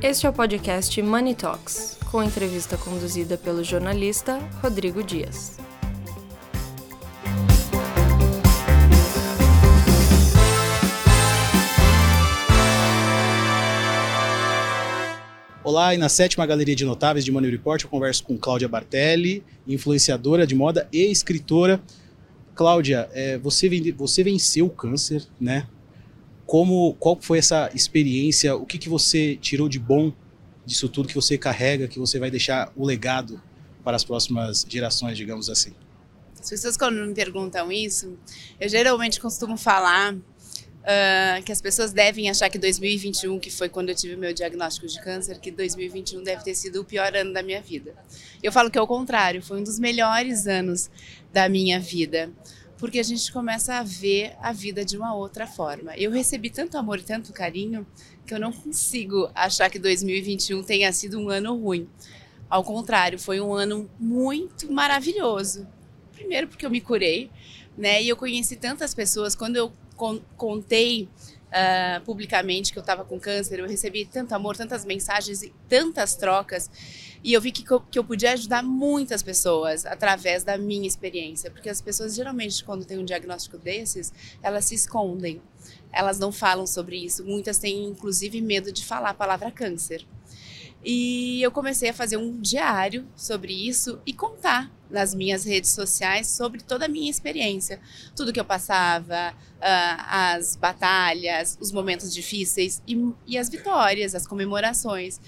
Este 0.00 0.26
é 0.26 0.30
o 0.30 0.32
podcast 0.32 1.02
Money 1.02 1.34
Talks, 1.34 1.98
com 2.08 2.22
entrevista 2.22 2.76
conduzida 2.76 3.36
pelo 3.36 3.64
jornalista 3.64 4.38
Rodrigo 4.62 5.02
Dias. 5.02 5.58
Olá, 15.64 15.92
e 15.92 15.98
na 15.98 16.08
sétima 16.08 16.46
galeria 16.46 16.76
de 16.76 16.84
notáveis 16.84 17.24
de 17.24 17.32
Money 17.32 17.50
Report 17.50 17.82
eu 17.82 17.90
converso 17.90 18.22
com 18.22 18.38
Cláudia 18.38 18.68
Bartelli, 18.68 19.42
influenciadora 19.66 20.46
de 20.46 20.54
moda 20.54 20.88
e 20.92 21.10
escritora. 21.10 21.82
Cláudia, 22.54 23.10
é, 23.12 23.36
você, 23.36 23.68
você 23.90 24.22
venceu 24.22 24.66
o 24.66 24.70
câncer, 24.70 25.26
né? 25.40 25.66
Como, 26.48 26.94
qual 26.94 27.18
foi 27.20 27.36
essa 27.36 27.70
experiência? 27.74 28.56
O 28.56 28.64
que, 28.64 28.78
que 28.78 28.88
você 28.88 29.36
tirou 29.36 29.68
de 29.68 29.78
bom 29.78 30.10
disso 30.64 30.88
tudo 30.88 31.06
que 31.06 31.14
você 31.14 31.36
carrega, 31.36 31.86
que 31.86 31.98
você 31.98 32.18
vai 32.18 32.30
deixar 32.30 32.72
o 32.74 32.86
legado 32.86 33.38
para 33.84 33.94
as 33.94 34.02
próximas 34.02 34.64
gerações, 34.66 35.18
digamos 35.18 35.50
assim? 35.50 35.74
As 36.40 36.48
pessoas 36.48 36.74
quando 36.74 37.06
me 37.06 37.12
perguntam 37.12 37.70
isso, 37.70 38.16
eu 38.58 38.66
geralmente 38.66 39.20
costumo 39.20 39.58
falar 39.58 40.14
uh, 40.14 41.42
que 41.44 41.52
as 41.52 41.60
pessoas 41.60 41.92
devem 41.92 42.30
achar 42.30 42.48
que 42.48 42.58
2021, 42.58 43.38
que 43.38 43.50
foi 43.50 43.68
quando 43.68 43.90
eu 43.90 43.94
tive 43.94 44.16
meu 44.16 44.32
diagnóstico 44.32 44.86
de 44.86 44.98
câncer, 45.02 45.38
que 45.40 45.50
2021 45.50 46.22
deve 46.22 46.42
ter 46.42 46.54
sido 46.54 46.80
o 46.80 46.84
pior 46.84 47.14
ano 47.14 47.30
da 47.34 47.42
minha 47.42 47.60
vida. 47.60 47.94
Eu 48.42 48.50
falo 48.50 48.70
que 48.70 48.78
é 48.78 48.80
o 48.80 48.86
contrário, 48.86 49.42
foi 49.42 49.60
um 49.60 49.62
dos 49.62 49.78
melhores 49.78 50.46
anos 50.46 50.90
da 51.30 51.46
minha 51.46 51.78
vida 51.78 52.32
porque 52.78 53.00
a 53.00 53.02
gente 53.02 53.30
começa 53.32 53.74
a 53.74 53.82
ver 53.82 54.36
a 54.40 54.52
vida 54.52 54.84
de 54.84 54.96
uma 54.96 55.14
outra 55.14 55.46
forma. 55.46 55.96
Eu 55.96 56.10
recebi 56.10 56.48
tanto 56.48 56.78
amor 56.78 57.00
e 57.00 57.02
tanto 57.02 57.32
carinho 57.32 57.86
que 58.24 58.32
eu 58.32 58.38
não 58.38 58.52
consigo 58.52 59.28
achar 59.34 59.68
que 59.68 59.78
2021 59.78 60.62
tenha 60.62 60.92
sido 60.92 61.18
um 61.18 61.28
ano 61.28 61.56
ruim. 61.56 61.88
Ao 62.48 62.62
contrário, 62.62 63.18
foi 63.18 63.40
um 63.40 63.52
ano 63.52 63.90
muito 63.98 64.72
maravilhoso. 64.72 65.66
Primeiro 66.12 66.46
porque 66.46 66.64
eu 66.64 66.70
me 66.70 66.80
curei, 66.80 67.30
né? 67.76 68.02
E 68.02 68.08
eu 68.08 68.16
conheci 68.16 68.56
tantas 68.56 68.94
pessoas 68.94 69.34
quando 69.34 69.56
eu 69.56 69.72
contei 70.36 71.08
uh, 71.48 72.00
publicamente 72.04 72.72
que 72.72 72.78
eu 72.78 72.82
estava 72.82 73.04
com 73.04 73.18
câncer, 73.18 73.58
eu 73.58 73.66
recebi 73.66 74.04
tanto 74.04 74.34
amor, 74.34 74.56
tantas 74.56 74.84
mensagens 74.84 75.42
e 75.42 75.52
tantas 75.68 76.16
trocas. 76.16 76.70
E 77.22 77.32
eu 77.32 77.40
vi 77.40 77.50
que, 77.50 77.64
que 77.64 77.98
eu 77.98 78.04
podia 78.04 78.32
ajudar 78.32 78.62
muitas 78.62 79.22
pessoas 79.22 79.84
através 79.84 80.44
da 80.44 80.56
minha 80.56 80.86
experiência. 80.86 81.50
Porque 81.50 81.68
as 81.68 81.80
pessoas, 81.80 82.14
geralmente, 82.14 82.62
quando 82.64 82.84
tem 82.84 82.98
um 82.98 83.04
diagnóstico 83.04 83.58
desses, 83.58 84.12
elas 84.42 84.66
se 84.66 84.74
escondem. 84.74 85.42
Elas 85.92 86.18
não 86.18 86.30
falam 86.30 86.66
sobre 86.66 86.96
isso. 86.96 87.24
Muitas 87.24 87.58
têm, 87.58 87.86
inclusive, 87.86 88.40
medo 88.40 88.70
de 88.70 88.84
falar 88.84 89.10
a 89.10 89.14
palavra 89.14 89.50
câncer. 89.50 90.06
E 90.84 91.42
eu 91.42 91.50
comecei 91.50 91.88
a 91.88 91.94
fazer 91.94 92.16
um 92.16 92.40
diário 92.40 93.06
sobre 93.16 93.52
isso 93.52 94.00
e 94.06 94.12
contar 94.12 94.70
nas 94.90 95.14
minhas 95.14 95.44
redes 95.44 95.70
sociais 95.70 96.28
sobre 96.28 96.62
toda 96.62 96.86
a 96.86 96.88
minha 96.88 97.10
experiência, 97.10 97.80
tudo 98.16 98.32
que 98.32 98.40
eu 98.40 98.44
passava, 98.44 99.32
uh, 99.32 100.02
as 100.08 100.56
batalhas, 100.56 101.58
os 101.60 101.72
momentos 101.72 102.12
difíceis 102.12 102.82
e 103.26 103.36
as 103.36 103.48
vitórias, 103.48 104.14
as 104.14 104.26
comemorações. 104.26 105.20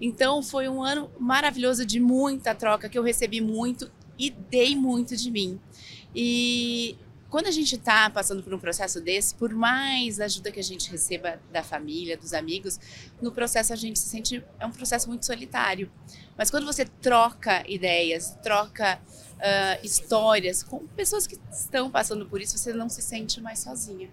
Então 0.00 0.42
foi 0.42 0.68
um 0.68 0.82
ano 0.82 1.10
maravilhoso 1.18 1.84
de 1.84 2.00
muita 2.00 2.54
troca, 2.54 2.88
que 2.88 2.98
eu 2.98 3.02
recebi 3.02 3.40
muito 3.40 3.90
e 4.18 4.30
dei 4.30 4.74
muito 4.74 5.16
de 5.16 5.30
mim. 5.30 5.60
E 6.14 6.96
quando 7.32 7.46
a 7.46 7.50
gente 7.50 7.76
está 7.76 8.10
passando 8.10 8.42
por 8.42 8.52
um 8.52 8.58
processo 8.58 9.00
desse, 9.00 9.34
por 9.34 9.54
mais 9.54 10.20
ajuda 10.20 10.52
que 10.52 10.60
a 10.60 10.62
gente 10.62 10.90
receba 10.90 11.40
da 11.50 11.62
família, 11.62 12.14
dos 12.14 12.34
amigos, 12.34 12.78
no 13.22 13.32
processo 13.32 13.72
a 13.72 13.76
gente 13.76 13.98
se 13.98 14.06
sente 14.06 14.44
é 14.60 14.66
um 14.66 14.70
processo 14.70 15.08
muito 15.08 15.24
solitário. 15.24 15.90
Mas 16.36 16.50
quando 16.50 16.66
você 16.66 16.84
troca 16.84 17.64
ideias, 17.66 18.36
troca 18.42 19.00
uh, 19.00 19.82
histórias 19.82 20.62
com 20.62 20.86
pessoas 20.88 21.26
que 21.26 21.38
estão 21.50 21.90
passando 21.90 22.26
por 22.26 22.38
isso, 22.38 22.58
você 22.58 22.74
não 22.74 22.90
se 22.90 23.00
sente 23.00 23.40
mais 23.40 23.60
sozinha. 23.60 24.10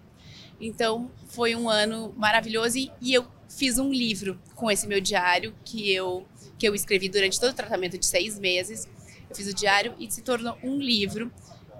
Então 0.57 1.11
foi 1.27 1.57
um 1.57 1.69
ano 1.69 2.13
maravilhoso 2.15 2.77
e, 2.77 2.89
e 3.01 3.13
eu 3.13 3.27
fiz 3.49 3.77
um 3.77 3.91
livro 3.91 4.39
com 4.55 4.71
esse 4.71 4.87
meu 4.87 5.01
diário 5.01 5.53
que 5.65 5.91
eu 5.91 6.25
que 6.57 6.65
eu 6.65 6.73
escrevi 6.73 7.09
durante 7.09 7.37
todo 7.37 7.51
o 7.51 7.53
tratamento 7.53 7.97
de 7.97 8.05
seis 8.05 8.39
meses. 8.39 8.87
Eu 9.29 9.35
fiz 9.35 9.47
o 9.47 9.53
diário 9.53 9.93
e 9.99 10.09
se 10.09 10.21
tornou 10.21 10.57
um 10.63 10.77
livro 10.77 11.29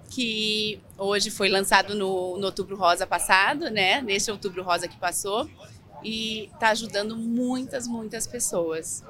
que 0.10 0.80
hoje 0.98 1.30
foi 1.30 1.50
lançado 1.50 1.94
no, 1.96 2.38
no 2.38 2.46
Outubro 2.46 2.76
Rosa 2.76 3.06
passado, 3.06 3.70
né? 3.70 4.02
Neste 4.02 4.32
Outubro 4.32 4.64
Rosa 4.64 4.88
que 4.88 4.98
passou. 4.98 5.50
E 6.04 6.50
está 6.54 6.70
ajudando 6.70 7.16
muitas, 7.16 7.88
muitas 7.88 8.26
pessoas. 8.26 9.04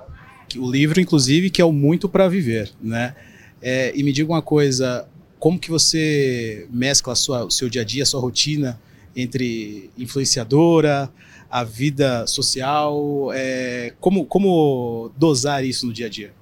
O 0.58 0.70
livro, 0.70 1.00
inclusive, 1.00 1.50
que 1.50 1.62
é 1.62 1.66
o 1.66 1.72
Muito 1.72 2.10
para 2.10 2.28
Viver, 2.28 2.72
né? 2.82 3.16
É, 3.62 3.92
e 3.96 4.04
me 4.04 4.12
diga 4.12 4.32
uma 4.32 4.42
coisa, 4.42 5.08
como 5.38 5.60
que 5.60 5.70
você 5.70 6.68
mescla 6.72 7.16
sua, 7.16 7.46
o 7.46 7.52
seu 7.52 7.70
dia 7.70 7.82
a 7.82 7.86
dia, 7.86 8.04
a 8.04 8.06
sua 8.06 8.20
rotina 8.20 8.80
entre 9.16 9.90
influenciadora, 9.98 11.12
a 11.50 11.64
vida 11.64 12.26
social, 12.28 13.32
é, 13.34 13.94
como, 14.00 14.26
como 14.26 15.12
dosar 15.18 15.64
isso 15.64 15.86
no 15.86 15.94
dia 15.94 16.06
a 16.06 16.10
dia? 16.10 16.39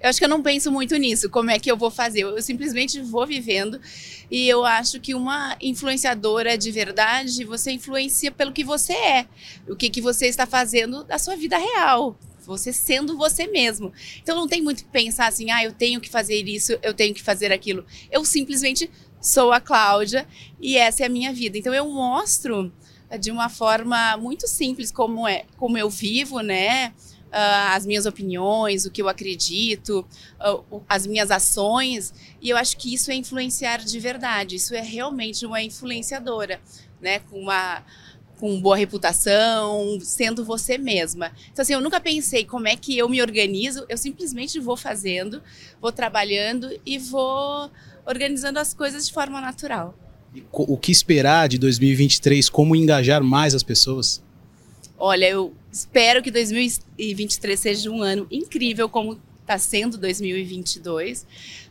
Eu 0.00 0.08
acho 0.08 0.18
que 0.18 0.24
eu 0.24 0.28
não 0.28 0.42
penso 0.42 0.70
muito 0.70 0.96
nisso, 0.96 1.30
como 1.30 1.50
é 1.50 1.58
que 1.58 1.70
eu 1.70 1.76
vou 1.76 1.90
fazer. 1.90 2.22
Eu 2.22 2.42
simplesmente 2.42 3.00
vou 3.00 3.26
vivendo 3.26 3.80
e 4.30 4.48
eu 4.48 4.64
acho 4.64 5.00
que 5.00 5.14
uma 5.14 5.56
influenciadora 5.60 6.56
de 6.56 6.70
verdade, 6.70 7.44
você 7.44 7.72
influencia 7.72 8.30
pelo 8.30 8.52
que 8.52 8.64
você 8.64 8.92
é, 8.92 9.26
o 9.68 9.76
que, 9.76 9.88
que 9.90 10.00
você 10.00 10.26
está 10.26 10.46
fazendo 10.46 11.04
da 11.04 11.18
sua 11.18 11.36
vida 11.36 11.56
real. 11.58 12.18
Você 12.46 12.72
sendo 12.72 13.16
você 13.16 13.48
mesmo. 13.48 13.92
Então 14.22 14.36
não 14.36 14.46
tem 14.46 14.62
muito 14.62 14.84
que 14.84 14.90
pensar 14.90 15.26
assim, 15.26 15.50
ah, 15.50 15.64
eu 15.64 15.72
tenho 15.72 16.00
que 16.00 16.08
fazer 16.08 16.46
isso, 16.48 16.78
eu 16.80 16.94
tenho 16.94 17.12
que 17.12 17.22
fazer 17.22 17.50
aquilo. 17.52 17.84
Eu 18.10 18.24
simplesmente 18.24 18.88
sou 19.20 19.50
a 19.52 19.60
Cláudia 19.60 20.26
e 20.60 20.76
essa 20.76 21.02
é 21.02 21.06
a 21.06 21.08
minha 21.08 21.32
vida. 21.32 21.58
Então 21.58 21.74
eu 21.74 21.88
mostro 21.88 22.72
de 23.20 23.30
uma 23.30 23.48
forma 23.48 24.16
muito 24.16 24.48
simples 24.48 24.90
como 24.90 25.26
é, 25.26 25.44
como 25.56 25.78
eu 25.78 25.88
vivo, 25.88 26.40
né? 26.40 26.92
Uh, 27.26 27.74
as 27.74 27.84
minhas 27.86 28.06
opiniões, 28.06 28.84
o 28.84 28.90
que 28.90 29.02
eu 29.02 29.08
acredito, 29.08 30.06
uh, 30.40 30.82
as 30.88 31.06
minhas 31.06 31.30
ações. 31.30 32.12
E 32.40 32.50
eu 32.50 32.56
acho 32.56 32.76
que 32.76 32.92
isso 32.92 33.10
é 33.10 33.14
influenciar 33.14 33.78
de 33.78 33.98
verdade. 33.98 34.56
Isso 34.56 34.74
é 34.74 34.80
realmente 34.80 35.44
uma 35.44 35.62
influenciadora, 35.62 36.60
né? 37.00 37.20
Com 37.20 37.40
uma 37.40 37.84
com 38.38 38.60
boa 38.60 38.76
reputação, 38.76 39.98
sendo 40.00 40.44
você 40.44 40.76
mesma. 40.76 41.32
Então, 41.50 41.62
assim, 41.62 41.72
eu 41.72 41.80
nunca 41.80 41.98
pensei 41.98 42.44
como 42.44 42.68
é 42.68 42.76
que 42.76 42.96
eu 42.96 43.08
me 43.08 43.22
organizo, 43.22 43.86
eu 43.88 43.96
simplesmente 43.96 44.60
vou 44.60 44.76
fazendo, 44.76 45.42
vou 45.80 45.90
trabalhando 45.90 46.68
e 46.84 46.98
vou 46.98 47.70
organizando 48.04 48.58
as 48.58 48.74
coisas 48.74 49.06
de 49.06 49.12
forma 49.14 49.40
natural. 49.40 49.98
O 50.52 50.76
que 50.76 50.92
esperar 50.92 51.48
de 51.48 51.56
2023? 51.56 52.50
Como 52.50 52.76
engajar 52.76 53.22
mais 53.22 53.54
as 53.54 53.62
pessoas? 53.62 54.22
Olha, 54.98 55.28
eu 55.28 55.54
espero 55.70 56.22
que 56.22 56.30
2023 56.30 57.60
seja 57.60 57.90
um 57.90 58.02
ano 58.02 58.26
incrível 58.30 58.88
como 58.88 59.20
está 59.42 59.58
sendo 59.58 59.98
2022, 59.98 61.26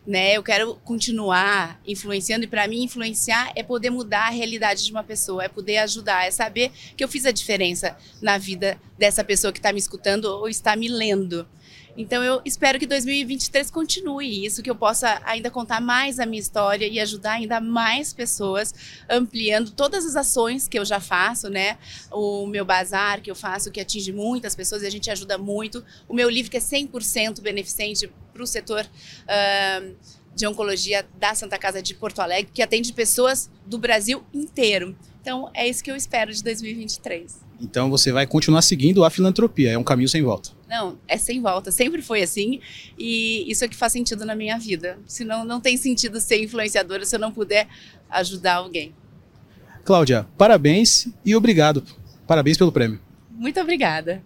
né? 0.06 0.38
Eu 0.38 0.44
quero 0.44 0.76
continuar 0.84 1.82
influenciando 1.86 2.46
e 2.46 2.48
para 2.48 2.68
mim 2.68 2.84
influenciar 2.84 3.52
é 3.56 3.64
poder 3.64 3.90
mudar 3.90 4.28
a 4.28 4.30
realidade 4.30 4.86
de 4.86 4.92
uma 4.92 5.04
pessoa, 5.04 5.44
é 5.44 5.50
poder 5.50 5.78
ajudar, 5.78 6.26
é 6.26 6.32
saber 6.32 6.72
que 6.96 7.04
eu 7.04 7.08
fiz 7.08 7.26
a 7.26 7.32
diferença 7.32 7.98
na 8.22 8.38
vida 8.38 8.80
dessa 8.98 9.24
pessoa 9.24 9.52
que 9.52 9.60
está 9.60 9.74
me 9.74 9.80
escutando 9.80 10.26
ou 10.26 10.48
está 10.48 10.76
me 10.76 10.88
lendo. 10.88 11.48
Então 11.98 12.24
eu 12.24 12.42
espero 12.44 12.78
que 12.78 12.86
2023 12.86 13.72
continue 13.72 14.46
isso, 14.46 14.62
que 14.62 14.70
eu 14.70 14.76
possa 14.76 15.22
ainda 15.24 15.50
contar 15.50 15.80
mais 15.80 16.20
a 16.20 16.26
minha 16.26 16.40
história 16.40 16.86
e 16.86 17.00
ajudar 17.00 17.34
ainda 17.34 17.62
mais 17.62 18.14
pessoas, 18.14 18.74
ampliando 19.10 19.72
todas 19.72 20.06
as 20.06 20.16
ações 20.16 20.68
que 20.68 20.78
eu 20.78 20.84
já 20.84 21.00
faço, 21.00 21.50
né? 21.50 21.78
O 22.12 22.46
meu 22.48 22.66
bazar 22.66 23.22
que 23.22 23.32
eu 23.32 23.36
faço, 23.36 23.72
que 23.72 23.80
atinge 23.80 24.12
muitas 24.12 24.56
pessoas 24.56 24.84
e 24.84 24.88
a 24.88 24.90
gente 24.90 25.10
ajuda 25.10 25.38
muito. 25.38 25.84
O 26.08 26.14
meu 26.14 26.30
livro 26.30 26.52
que 26.52 26.58
é 26.58 26.60
100% 26.60 27.42
beneficente 27.42 28.12
para 28.34 28.44
o 28.44 28.48
setor 28.48 28.86
uh, 28.86 29.96
de 30.36 30.46
oncologia 30.46 31.06
da 31.18 31.34
Santa 31.34 31.58
Casa 31.58 31.82
de 31.82 31.96
Porto 31.96 32.20
Alegre, 32.20 32.52
que 32.54 32.62
atende 32.62 32.92
pessoas 32.92 33.50
do 33.66 33.78
Brasil 33.78 34.24
inteiro. 34.34 34.96
Então 35.22 35.50
é 35.54 35.68
isso 35.68 35.84
que 35.84 35.90
eu 35.90 35.96
espero 35.96 36.32
de 36.34 36.44
2023. 36.44 37.40
Então 37.62 37.90
você 37.90 38.12
vai 38.12 38.28
continuar 38.28 38.62
seguindo 38.62 39.04
a 39.04 39.10
filantropia, 39.10 39.72
é 39.72 39.78
um 39.78 39.84
caminho 39.84 40.10
sem 40.10 40.22
volta. 40.22 40.52
Não, 40.68 40.98
é 41.08 41.18
sem 41.18 41.42
volta, 41.42 41.72
sempre 41.72 42.02
foi 42.02 42.24
assim 42.24 42.60
e 42.98 43.50
isso 43.50 43.64
é 43.64 43.68
que 43.68 43.76
faz 43.76 43.94
sentido 43.94 44.26
na 44.26 44.36
minha 44.36 44.58
vida. 44.58 44.98
Senão 45.06 45.46
não 45.46 45.62
tem 45.62 45.78
sentido 45.78 46.20
ser 46.20 46.44
influenciadora 46.44 47.06
se 47.06 47.16
eu 47.16 47.20
não 47.20 47.32
puder 47.32 47.68
ajudar 48.10 48.56
alguém. 48.56 48.94
Cláudia, 49.84 50.28
parabéns 50.38 51.08
e 51.24 51.36
obrigado. 51.36 51.84
Parabéns 52.26 52.58
pelo 52.58 52.72
prêmio. 52.72 53.00
Muito 53.30 53.60
obrigada. 53.60 54.24